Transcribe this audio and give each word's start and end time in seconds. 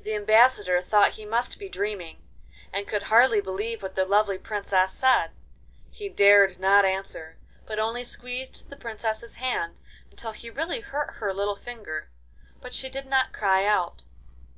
The 0.00 0.14
Ambassador 0.14 0.80
thought 0.80 1.16
he 1.20 1.26
must 1.26 1.58
be 1.58 1.68
dreaming, 1.68 2.22
and 2.72 2.88
could 2.88 3.02
hardly 3.12 3.42
believe 3.42 3.82
what 3.82 3.94
the 3.94 4.06
lovely 4.06 4.38
Princess 4.38 4.94
said. 4.94 5.32
He 5.90 6.08
dared 6.08 6.58
not 6.58 6.86
answer, 6.86 7.36
but 7.66 7.78
only 7.78 8.04
squeezed 8.04 8.70
the 8.70 8.76
Princess's 8.78 9.34
hand 9.34 9.76
until 10.10 10.32
he 10.32 10.48
really 10.48 10.80
hurt 10.80 11.16
her 11.16 11.34
little 11.34 11.56
finger, 11.56 12.08
but 12.62 12.72
she 12.72 12.88
did 12.88 13.04
not 13.04 13.34
cry 13.34 13.66
out. 13.66 14.04